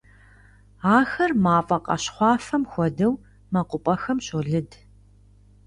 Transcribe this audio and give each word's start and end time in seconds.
Ахэр 0.97 1.31
мафӀэ 1.43 1.77
къащхъуафэм 1.85 2.63
хуэдэу 2.71 3.13
мэкъупӀэхэм 3.51 4.17
щолыд. 4.25 4.69